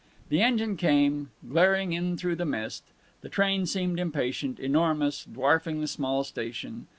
The 0.29 0.41
engine 0.41 0.77
came, 0.77 1.29
glaring 1.47 1.93
in 1.93 2.17
through 2.17 2.37
the 2.37 2.43
mist; 2.45 2.83
the 3.21 3.29
train 3.29 3.67
seemed 3.67 3.99
impatient, 3.99 4.59
enormous, 4.59 5.25
dwarfing 5.25 5.79
the 5.79 5.85
small 5.87 6.23
station. 6.23 6.87